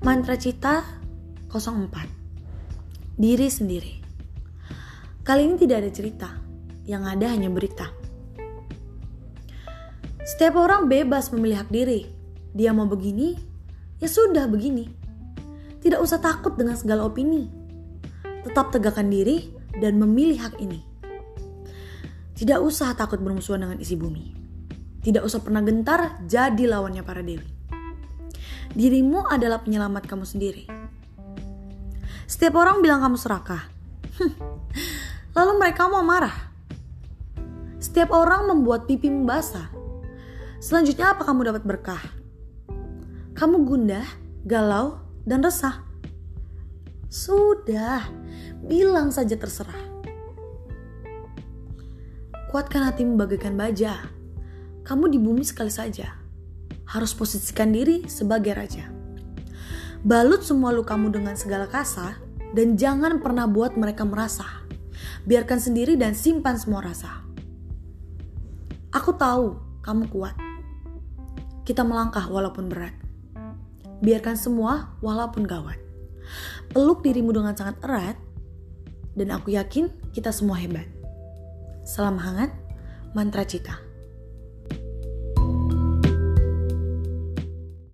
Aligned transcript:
Mantra 0.00 0.32
Cita 0.32 0.80
04 1.52 3.20
Diri 3.20 3.52
sendiri 3.52 4.00
Kali 5.20 5.44
ini 5.44 5.60
tidak 5.60 5.84
ada 5.84 5.90
cerita, 5.92 6.28
yang 6.88 7.04
ada 7.04 7.28
hanya 7.28 7.52
berita. 7.52 7.92
Setiap 10.24 10.56
orang 10.56 10.88
bebas 10.88 11.28
memilih 11.36 11.60
hak 11.60 11.68
diri. 11.68 12.08
Dia 12.56 12.72
mau 12.72 12.88
begini, 12.88 13.36
ya 14.00 14.08
sudah 14.08 14.48
begini. 14.48 14.88
Tidak 15.84 16.00
usah 16.00 16.16
takut 16.16 16.56
dengan 16.56 16.80
segala 16.80 17.04
opini. 17.04 17.44
Tetap 18.24 18.72
tegakkan 18.72 19.12
diri 19.12 19.52
dan 19.84 20.00
memilih 20.00 20.48
hak 20.48 20.64
ini. 20.64 20.80
Tidak 22.40 22.56
usah 22.56 22.96
takut 22.96 23.20
bermusuhan 23.20 23.68
dengan 23.68 23.76
isi 23.76 24.00
bumi. 24.00 24.32
Tidak 25.04 25.20
usah 25.20 25.44
pernah 25.44 25.60
gentar 25.60 26.24
jadi 26.24 26.64
lawannya 26.72 27.04
para 27.04 27.20
dewi. 27.20 27.59
Dirimu 28.70 29.26
adalah 29.26 29.58
penyelamat 29.66 30.06
kamu 30.06 30.22
sendiri. 30.22 30.64
Setiap 32.30 32.54
orang 32.54 32.78
bilang 32.78 33.02
kamu 33.02 33.18
serakah. 33.18 33.66
Lalu 35.36 35.52
mereka 35.58 35.90
mau 35.90 36.06
marah. 36.06 36.54
Setiap 37.82 38.14
orang 38.14 38.46
membuat 38.46 38.86
pipi 38.86 39.10
membasah. 39.10 39.66
Selanjutnya 40.62 41.16
apa 41.16 41.26
kamu 41.26 41.50
dapat 41.50 41.62
berkah? 41.66 42.02
Kamu 43.34 43.66
gundah, 43.66 44.06
galau, 44.46 45.02
dan 45.26 45.42
resah. 45.42 45.82
Sudah, 47.10 48.06
bilang 48.62 49.10
saja 49.10 49.34
terserah. 49.34 49.80
Kuatkan 52.54 52.86
hatimu 52.86 53.18
bagaikan 53.18 53.58
baja. 53.58 53.98
Kamu 54.86 55.10
di 55.10 55.18
bumi 55.18 55.42
sekali 55.42 55.74
saja. 55.74 56.19
Harus 56.90 57.14
posisikan 57.14 57.70
diri 57.70 58.10
sebagai 58.10 58.50
raja. 58.50 58.90
Balut 60.02 60.42
semua 60.42 60.74
lukamu 60.74 61.12
dengan 61.14 61.38
segala 61.38 61.70
kasah 61.70 62.18
dan 62.50 62.74
jangan 62.74 63.22
pernah 63.22 63.46
buat 63.46 63.78
mereka 63.78 64.02
merasa. 64.02 64.66
Biarkan 65.22 65.62
sendiri 65.62 65.94
dan 65.94 66.18
simpan 66.18 66.58
semua 66.58 66.82
rasa. 66.82 67.22
Aku 68.90 69.14
tahu 69.14 69.54
kamu 69.86 70.10
kuat. 70.10 70.34
Kita 71.62 71.86
melangkah 71.86 72.26
walaupun 72.26 72.66
berat. 72.66 72.96
Biarkan 74.02 74.34
semua 74.34 74.98
walaupun 74.98 75.46
gawat. 75.46 75.78
Peluk 76.74 77.06
dirimu 77.06 77.30
dengan 77.30 77.54
sangat 77.54 77.78
erat 77.86 78.18
dan 79.14 79.30
aku 79.30 79.54
yakin 79.54 79.92
kita 80.10 80.34
semua 80.34 80.58
hebat. 80.58 80.88
Salam 81.86 82.18
hangat, 82.18 82.50
mantra 83.14 83.46
cita. 83.46 83.89